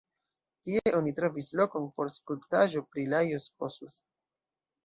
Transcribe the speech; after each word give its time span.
Tie 0.67 0.79
oni 0.99 1.13
trovis 1.19 1.49
lokon 1.61 1.85
por 1.99 2.11
skulptaĵo 2.15 2.83
pri 2.91 3.07
Lajos 3.15 3.49
Kossuth. 3.63 4.03